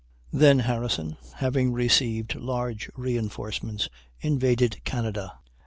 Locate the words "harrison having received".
0.61-2.33